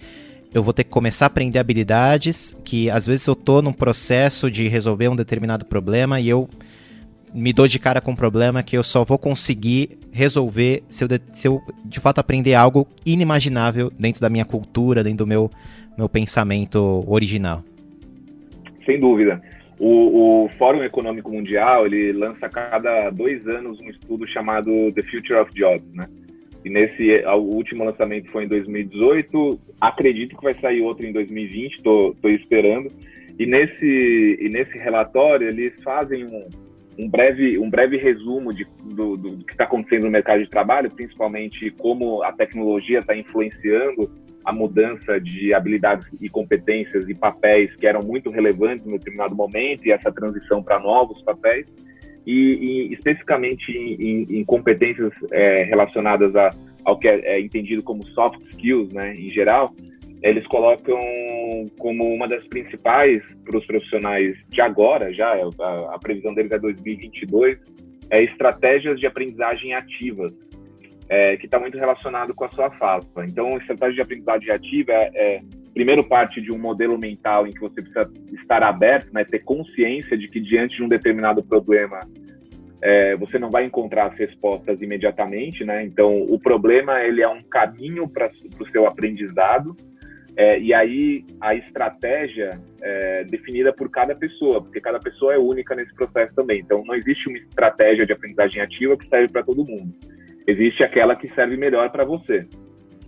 [0.52, 4.50] eu vou ter que começar a aprender habilidades que às vezes eu estou num processo
[4.50, 6.48] de resolver um determinado problema e eu
[7.34, 11.08] me dou de cara com um problema que eu só vou conseguir resolver se eu
[11.08, 15.50] de, se eu de fato aprender algo inimaginável dentro da minha cultura, dentro do meu,
[15.96, 17.62] meu pensamento original.
[18.84, 19.42] Sem dúvida.
[19.78, 25.02] O, o, Fórum Econômico Mundial ele lança a cada dois anos um estudo chamado The
[25.02, 26.08] Future of Jobs, né?
[26.64, 29.60] E nesse o último lançamento foi em 2018.
[29.80, 31.74] Acredito que vai sair outro em 2020.
[31.74, 32.90] Estou esperando.
[33.38, 36.48] E nesse e nesse relatório eles fazem um,
[36.98, 40.90] um breve, um breve resumo de, do, do, que está acontecendo no mercado de trabalho,
[40.90, 44.10] principalmente como a tecnologia está influenciando
[44.44, 49.84] a mudança de habilidades e competências e papéis que eram muito relevantes em determinado momento
[49.84, 51.66] e essa transição para novos papéis.
[52.24, 56.50] E, e especificamente em, em competências é, relacionadas a,
[56.84, 59.72] ao que é, é entendido como soft skills, né, em geral,
[60.22, 60.98] eles colocam
[61.78, 66.58] como uma das principais para os profissionais de agora, já a, a, previsão deles é
[66.58, 67.58] 2022,
[68.10, 70.32] é estratégias de aprendizagem ativas,
[71.08, 73.04] é, que está muito relacionado com a sua fala.
[73.26, 75.42] Então, estratégia de aprendizagem ativa é, é,
[75.74, 80.16] primeiro parte de um modelo mental em que você precisa estar aberto, né, ter consciência
[80.16, 82.00] de que diante de um determinado problema
[82.82, 85.84] é, você não vai encontrar as respostas imediatamente, né?
[85.84, 89.76] Então, o problema ele é um caminho para o seu aprendizado
[90.36, 95.74] é, e aí a estratégia é definida por cada pessoa, porque cada pessoa é única
[95.74, 96.60] nesse processo também.
[96.60, 99.94] Então não existe uma estratégia de aprendizagem ativa que serve para todo mundo.
[100.46, 102.46] Existe aquela que serve melhor para você.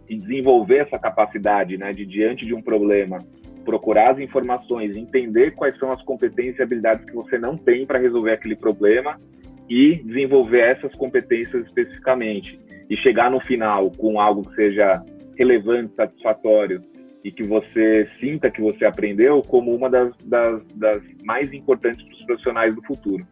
[0.09, 3.23] E desenvolver essa capacidade, né, de diante de um problema,
[3.62, 7.99] procurar as informações, entender quais são as competências e habilidades que você não tem para
[7.99, 9.21] resolver aquele problema
[9.69, 15.05] e desenvolver essas competências especificamente e chegar no final com algo que seja
[15.37, 16.83] relevante, satisfatório
[17.24, 22.14] e que você sinta que você aprendeu como uma das, das, das mais importantes para
[22.14, 23.26] os profissionais do futuro.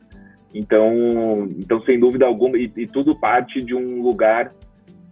[0.53, 4.53] Então, então sem dúvida alguma, e, e tudo parte de um lugar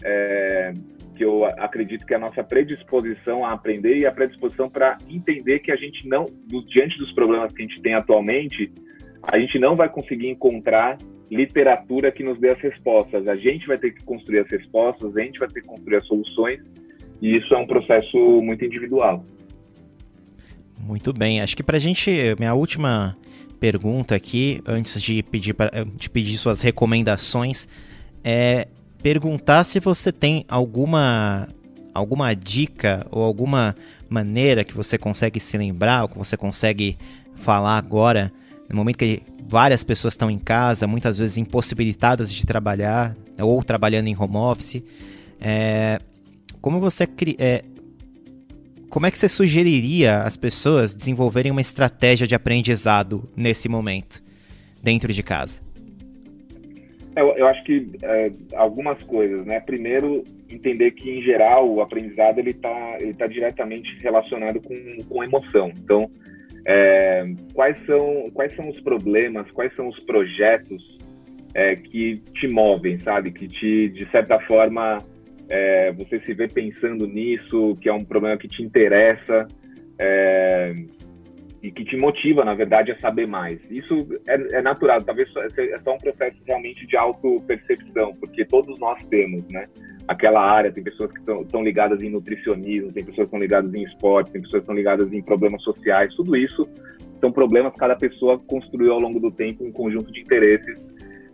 [0.03, 0.75] é,
[1.17, 5.61] que eu acredito que é a nossa predisposição a aprender e a predisposição para entender
[5.61, 6.27] que a gente não,
[6.69, 8.73] diante dos problemas que a gente tem atualmente,
[9.23, 10.99] a gente não vai conseguir encontrar
[11.31, 13.27] literatura que nos dê as respostas.
[13.27, 16.07] A gente vai ter que construir as respostas, a gente vai ter que construir as
[16.07, 16.61] soluções
[17.25, 19.25] e isso é um processo muito individual.
[20.79, 21.41] Muito bem.
[21.41, 23.17] Acho que para a gente, minha última
[23.59, 27.67] pergunta aqui, antes de pedir, pra, de pedir suas recomendações,
[28.23, 28.69] é
[29.03, 31.49] perguntar se você tem alguma,
[31.95, 33.75] alguma dica ou alguma
[34.11, 36.99] maneira que você consegue se lembrar, ou que você consegue
[37.37, 38.31] falar agora,
[38.69, 44.09] no momento que várias pessoas estão em casa, muitas vezes impossibilitadas de trabalhar, ou trabalhando
[44.09, 44.83] em home office.
[45.41, 45.99] É,
[46.65, 47.05] como você
[47.39, 47.63] é,
[48.89, 54.23] como é que você sugeriria às pessoas desenvolverem uma estratégia de aprendizado nesse momento,
[54.83, 55.63] dentro de casa?
[57.15, 59.61] Eu, eu acho que é, algumas coisas, né?
[59.61, 64.75] Primeiro, entender que em geral o aprendizado ele está ele tá diretamente relacionado com,
[65.07, 65.71] com emoção.
[65.77, 66.11] Então,
[66.67, 70.83] é, quais são quais são os problemas, quais são os projetos
[71.53, 73.33] é, que te movem, sabe?
[73.33, 75.05] Que te de certa forma
[75.49, 79.47] é, você se vê pensando nisso, que é um problema que te interessa
[79.99, 80.75] é,
[81.63, 83.59] e que te motiva, na verdade, a saber mais.
[83.71, 88.99] Isso é, é natural, talvez é só um processo realmente de auto-percepção, porque todos nós
[89.09, 89.67] temos, né?
[90.07, 93.85] Aquela área, tem pessoas que estão ligadas em nutricionismo, tem pessoas que estão ligadas em
[93.85, 96.69] esporte, tem pessoas que estão ligadas em problemas sociais, tudo isso
[97.25, 100.77] são problemas que cada pessoa construiu ao longo do tempo um conjunto de interesses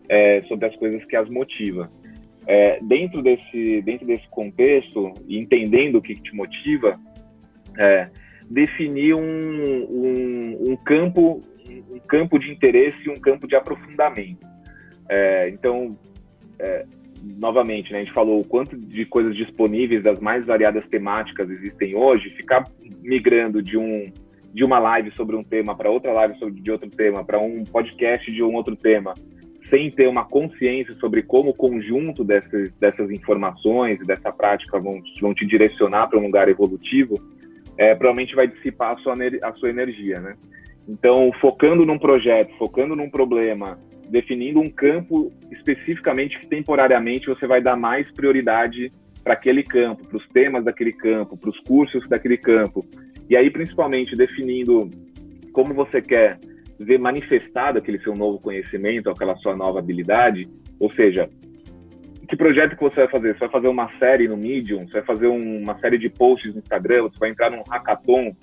[0.08, 1.90] é, sobre as coisas que as motiva.
[2.46, 6.98] É, dentro, desse, dentro desse contexto, entendendo o que, que te motiva,
[7.78, 8.08] é,
[8.48, 11.42] definir um, um, um, campo,
[11.90, 14.46] um campo de interesse e um campo de aprofundamento.
[15.08, 15.96] É, então,
[16.58, 16.84] é,
[17.22, 21.94] novamente, né, a gente falou o quanto de coisas disponíveis das mais variadas temáticas existem
[21.94, 22.66] hoje, ficar
[23.02, 24.10] migrando de um
[24.52, 27.64] de uma live sobre um tema para outra live sobre de outro tema, para um
[27.64, 29.14] podcast de um outro tema,
[29.70, 35.32] sem ter uma consciência sobre como o conjunto dessas, dessas informações dessa prática vão, vão
[35.32, 37.18] te direcionar para um lugar evolutivo,
[37.78, 40.36] é, provavelmente vai dissipar a sua, a sua energia, né?
[40.88, 43.78] Então, focando num projeto, focando num problema,
[44.08, 50.16] definindo um campo especificamente que temporariamente você vai dar mais prioridade para aquele campo, para
[50.16, 52.84] os temas daquele campo, para os cursos daquele campo.
[53.28, 54.90] E aí, principalmente, definindo
[55.52, 56.38] como você quer
[56.80, 61.28] ver manifestado aquele seu novo conhecimento, aquela sua nova habilidade, ou seja,
[62.26, 63.32] que projeto que você vai fazer?
[63.34, 64.86] Você vai fazer uma série no Medium?
[64.86, 67.02] Você vai fazer um, uma série de posts no Instagram?
[67.02, 68.34] Você vai entrar num hackathon?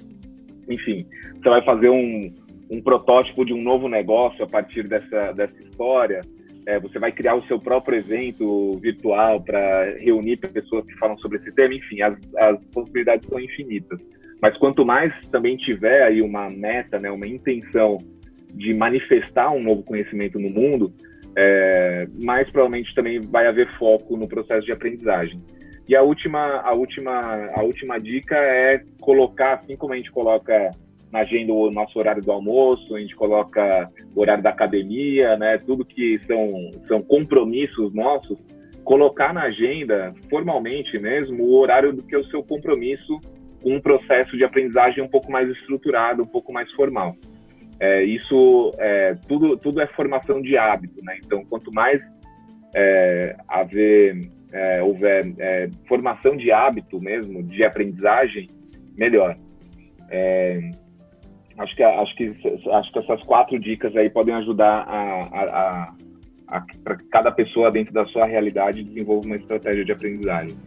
[0.70, 2.34] Enfim, você vai fazer um,
[2.70, 6.22] um protótipo de um novo negócio a partir dessa, dessa história?
[6.68, 11.38] É, você vai criar o seu próprio evento virtual para reunir pessoas que falam sobre
[11.38, 11.74] esse tema?
[11.74, 14.00] Enfim, as, as possibilidades são infinitas.
[14.42, 18.00] Mas quanto mais também tiver aí uma meta, né, uma intenção
[18.58, 20.92] de manifestar um novo conhecimento no mundo,
[21.38, 25.40] é, mais provavelmente também vai haver foco no processo de aprendizagem.
[25.88, 30.72] E a última, a última, a última dica é colocar, assim como a gente coloca
[31.12, 35.58] na agenda o nosso horário do almoço, a gente coloca o horário da academia, né?
[35.60, 38.38] Tudo que são, são compromissos nossos,
[38.84, 43.22] colocar na agenda, formalmente mesmo, o horário do que é o seu compromisso
[43.62, 47.16] com um processo de aprendizagem um pouco mais estruturado, um pouco mais formal.
[47.80, 51.18] É, isso é, tudo, tudo é formação de hábito, né?
[51.24, 52.02] Então, quanto mais
[52.74, 58.50] é, haver, é, houver é, formação de hábito mesmo, de aprendizagem,
[58.98, 59.38] melhor.
[60.10, 60.72] É,
[61.58, 62.36] acho, que, acho, que,
[62.72, 65.94] acho que essas quatro dicas aí podem ajudar a, a, a,
[66.48, 70.58] a para cada pessoa dentro da sua realidade desenvolver uma estratégia de aprendizagem.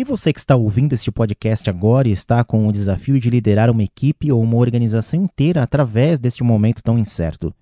[0.00, 3.68] E você que está ouvindo este podcast agora e está com o desafio de liderar
[3.68, 7.54] uma equipe ou uma organização inteira através deste momento tão incerto.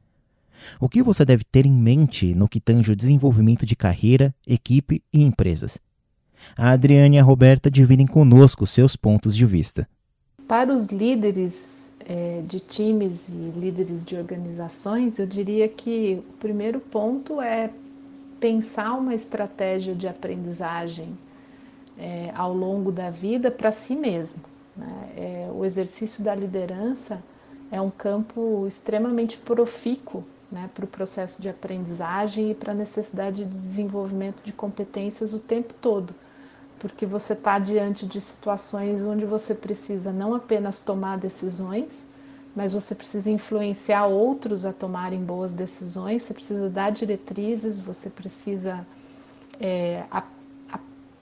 [0.79, 5.03] O que você deve ter em mente no que tange o desenvolvimento de carreira, equipe
[5.12, 5.81] e empresas?
[6.57, 9.88] A Adriane e a Roberta dividem conosco seus pontos de vista.
[10.46, 16.79] Para os líderes é, de times e líderes de organizações, eu diria que o primeiro
[16.79, 17.68] ponto é
[18.38, 21.09] pensar uma estratégia de aprendizagem
[21.99, 24.41] é, ao longo da vida para si mesmo.
[24.77, 25.11] Né?
[25.17, 27.23] É, o exercício da liderança
[27.71, 33.45] é um campo extremamente profícuo né, para o processo de aprendizagem e para a necessidade
[33.45, 36.15] de desenvolvimento de competências o tempo todo,
[36.79, 42.07] porque você está diante de situações onde você precisa não apenas tomar decisões,
[42.57, 48.87] mas você precisa influenciar outros a tomarem boas decisões, você precisa dar diretrizes, você precisa
[49.61, 50.05] é,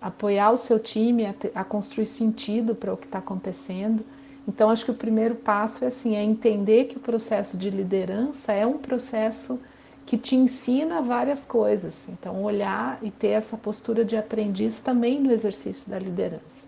[0.01, 4.05] apoiar o seu time a, a construir sentido para o que está acontecendo.
[4.47, 8.53] Então, acho que o primeiro passo é assim, é entender que o processo de liderança
[8.53, 9.61] é um processo
[10.05, 12.09] que te ensina várias coisas.
[12.09, 16.67] Então, olhar e ter essa postura de aprendiz também no exercício da liderança.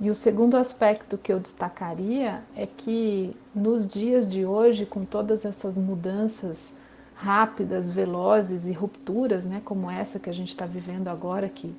[0.00, 5.44] E o segundo aspecto que eu destacaria é que nos dias de hoje, com todas
[5.44, 6.74] essas mudanças
[7.14, 11.76] rápidas, velozes e rupturas, né, como essa que a gente está vivendo agora, que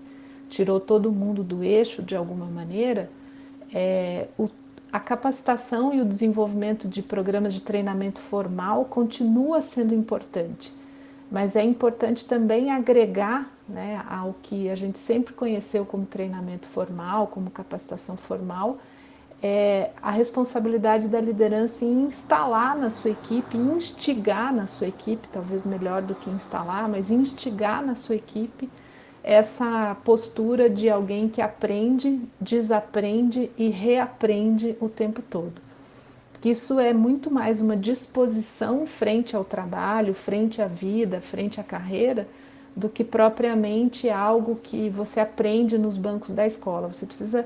[0.52, 3.10] tirou todo mundo do eixo de alguma maneira,
[3.74, 4.50] é, o,
[4.92, 10.72] a capacitação e o desenvolvimento de programas de treinamento formal continua sendo importante,
[11.32, 17.28] mas é importante também agregar né, ao que a gente sempre conheceu como treinamento formal,
[17.28, 18.78] como capacitação formal,
[19.42, 25.66] é, a responsabilidade da liderança em instalar na sua equipe, instigar na sua equipe, talvez
[25.66, 28.70] melhor do que instalar, mas instigar na sua equipe
[29.24, 35.62] essa postura de alguém que aprende, desaprende e reaprende o tempo todo.
[36.44, 42.28] Isso é muito mais uma disposição frente ao trabalho, frente à vida, frente à carreira,
[42.76, 46.88] do que propriamente algo que você aprende nos bancos da escola.
[46.88, 47.46] Você precisa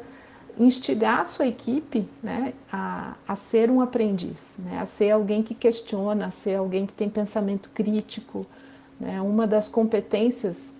[0.58, 5.54] instigar a sua equipe né, a, a ser um aprendiz, né, a ser alguém que
[5.54, 8.45] questiona, a ser alguém que tem pensamento crítico.
[8.97, 9.20] Né.
[9.20, 10.74] Uma das competências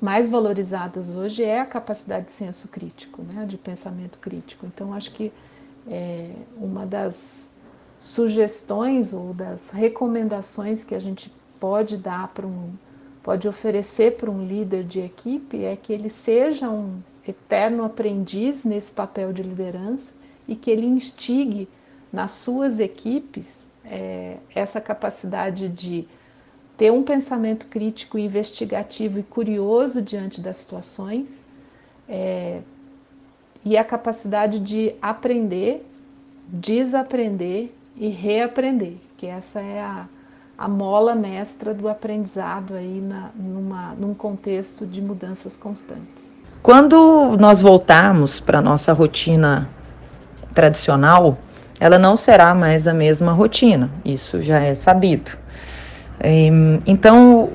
[0.00, 4.66] mais valorizadas hoje é a capacidade de senso crítico, né, de pensamento crítico.
[4.66, 5.32] Então, acho que
[5.86, 7.48] é, uma das
[7.98, 12.72] sugestões ou das recomendações que a gente pode dar para um,
[13.22, 18.92] pode oferecer para um líder de equipe é que ele seja um eterno aprendiz nesse
[18.92, 20.12] papel de liderança
[20.46, 21.68] e que ele instigue
[22.12, 26.06] nas suas equipes é, essa capacidade de
[26.78, 31.44] ter um pensamento crítico, investigativo e curioso diante das situações,
[32.08, 32.60] é,
[33.64, 35.84] e a capacidade de aprender,
[36.46, 40.06] desaprender e reaprender, que essa é a,
[40.56, 46.30] a mola mestra do aprendizado aí na, numa, num contexto de mudanças constantes.
[46.62, 49.68] Quando nós voltarmos para a nossa rotina
[50.54, 51.36] tradicional,
[51.80, 55.32] ela não será mais a mesma rotina, isso já é sabido.
[56.86, 57.50] Então,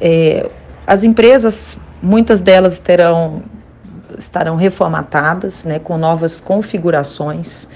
[0.00, 0.48] é,
[0.86, 3.42] as empresas, muitas delas terão,
[4.18, 7.68] estarão reformatadas, né, com novas configurações.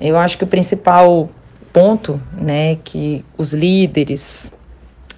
[0.00, 1.28] Eu acho que o principal
[1.72, 4.52] ponto, né, que os líderes,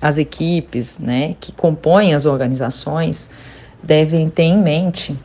[0.01, 3.31] as equipes, né, que compõem as organizações
[3.83, 5.19] devem ter em mente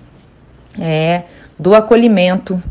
[0.79, 1.23] é
[1.57, 2.61] do acolhimento,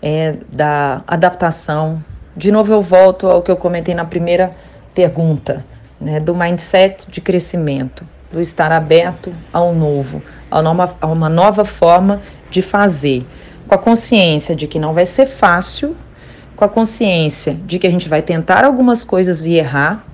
[0.00, 2.02] é, da adaptação.
[2.36, 4.54] De novo, eu volto ao que eu comentei na primeira
[4.94, 5.64] pergunta,
[6.00, 11.64] né, do mindset de crescimento, do estar aberto ao novo, a uma, a uma nova
[11.64, 12.20] forma
[12.50, 13.24] de fazer,
[13.66, 15.96] com a consciência de que não vai ser fácil,
[16.56, 20.04] com a consciência de que a gente vai tentar algumas coisas e errar,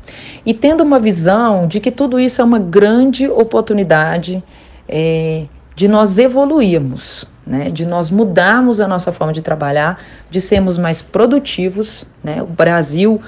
[0.45, 4.43] e tendo uma visão de que tudo isso é uma grande oportunidade
[4.89, 10.01] é, de nós evoluirmos, né, de nós mudarmos a nossa forma de trabalhar,
[10.31, 12.05] de sermos mais produtivos.
[12.23, 12.43] Né?
[12.43, 13.21] O Brasil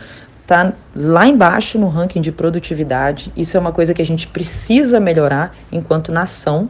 [0.53, 3.32] está lá embaixo no ranking de produtividade.
[3.36, 6.68] Isso é uma coisa que a gente precisa melhorar enquanto nação.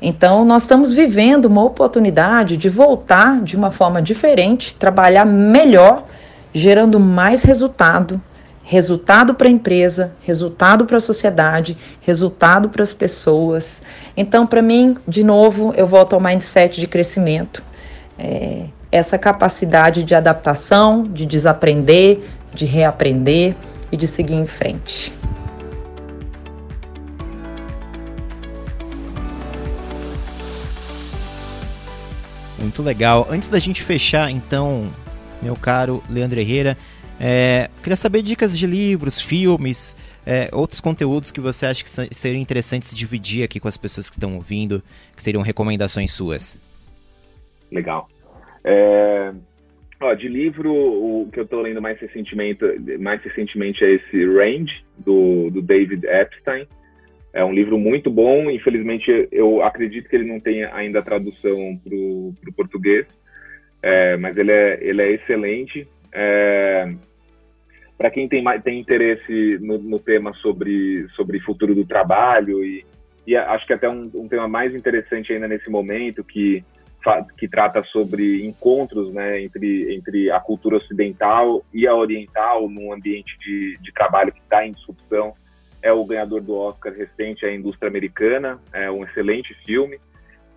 [0.00, 6.04] Então, nós estamos vivendo uma oportunidade de voltar de uma forma diferente, trabalhar melhor,
[6.52, 8.20] gerando mais resultado
[8.68, 13.80] resultado para a empresa, resultado para a sociedade, resultado para as pessoas.
[14.16, 17.62] Então, para mim, de novo, eu volto ao mindset de crescimento.
[18.18, 22.22] É, essa capacidade de adaptação, de desaprender,
[22.56, 23.54] de reaprender
[23.92, 25.12] e de seguir em frente.
[32.58, 33.28] Muito legal.
[33.30, 34.90] Antes da gente fechar, então,
[35.40, 36.76] meu caro Leandro Herrera,
[37.20, 39.94] é, queria saber dicas de livros, filmes,
[40.26, 44.16] é, outros conteúdos que você acha que seriam interessantes dividir aqui com as pessoas que
[44.16, 44.82] estão ouvindo,
[45.14, 46.58] que seriam recomendações suas.
[47.70, 48.08] Legal.
[48.64, 49.32] É,
[50.00, 52.60] ó, de livro, o que eu estou lendo mais recentemente,
[52.98, 56.66] mais recentemente é esse Range, do, do David Epstein.
[57.32, 61.94] É um livro muito bom, infelizmente eu acredito que ele não tenha ainda tradução para
[61.94, 63.06] o português,
[63.82, 65.86] é, mas ele é, ele é excelente.
[66.12, 66.94] É,
[67.98, 72.84] para quem tem, tem interesse no, no, tema sobre, sobre futuro do trabalho e,
[73.26, 76.64] e acho que até um, um, tema mais interessante ainda nesse momento que,
[77.38, 83.38] que trata sobre encontros né, entre, entre a cultura ocidental e a oriental num ambiente
[83.38, 85.34] de, de trabalho que está em disrupção
[85.82, 89.98] é o ganhador do Oscar recente, a Indústria Americana, é um excelente filme.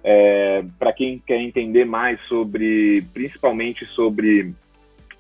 [0.04, 4.54] É, para quem quer entender mais sobre, principalmente sobre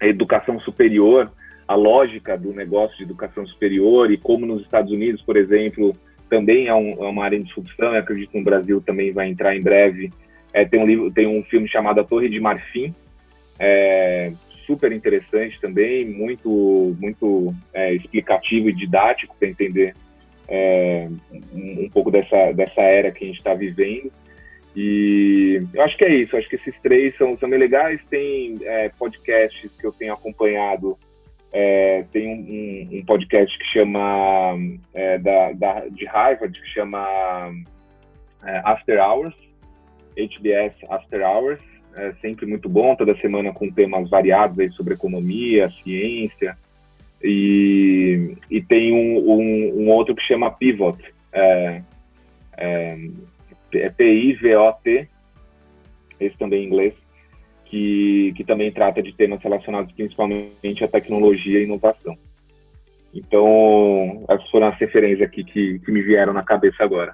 [0.02, 1.32] a educação superior,
[1.68, 5.96] a lógica do negócio de educação superior e como nos Estados Unidos, por exemplo,
[6.30, 9.30] também é, um, é uma área de disrupção, eu acredito que no Brasil também vai
[9.30, 10.12] entrar em breve.
[10.54, 12.94] É, tem, um livro, tem um filme chamado A Torre de Marfim,
[13.60, 14.32] é,
[14.66, 19.96] super interessante também, muito, muito é, explicativo e didático para entender
[20.48, 21.08] é,
[21.54, 24.12] um, um, pouco dessa, dessa era que a gente está vivendo.
[24.76, 28.00] E eu acho que é isso, acho que esses três são, são bem legais.
[28.10, 30.98] Tem é, podcasts que eu tenho acompanhado
[31.52, 34.56] é, tem um, um, podcast que chama
[35.24, 37.52] da, da, de Harvard que chama
[38.64, 39.34] After Hours,
[40.20, 41.60] HBS After Hours,
[41.96, 46.58] é sempre muito bom, toda semana com temas variados aí sobre economia, ciência
[47.22, 50.98] e, e tem um, um, um outro que chama Pivot,
[51.34, 51.82] é,
[52.58, 52.98] é,
[53.74, 55.08] é P-I-V-O-T,
[56.20, 56.94] esse também em inglês,
[57.66, 62.18] que, que também trata de temas relacionados principalmente à tecnologia e inovação.
[63.14, 67.14] Então, essas foram as referências aqui que, que me vieram na cabeça agora.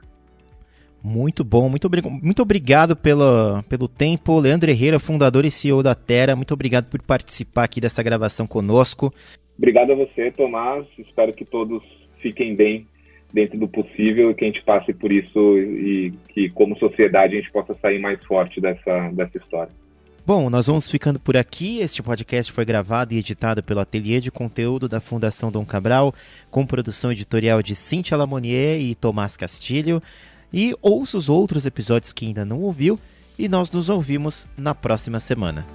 [1.05, 4.39] Muito bom, muito, muito obrigado pelo, pelo tempo.
[4.39, 9.13] Leandro Herrera, fundador e CEO da Terra, muito obrigado por participar aqui dessa gravação conosco.
[9.55, 10.83] Obrigado a você, Tomás.
[10.97, 11.83] Espero que todos
[12.23, 12.87] fiquem bem
[13.31, 17.39] dentro do possível e que a gente passe por isso e que, como sociedade, a
[17.39, 19.71] gente possa sair mais forte dessa, dessa história.
[20.25, 21.81] Bom, nós vamos ficando por aqui.
[21.81, 26.15] Este podcast foi gravado e editado pelo Ateliê de Conteúdo da Fundação Dom Cabral,
[26.49, 30.01] com produção editorial de Cintia Lamonier e Tomás Castilho.
[30.53, 32.99] E ouça os outros episódios que ainda não ouviu,
[33.37, 35.65] e nós nos ouvimos na próxima semana.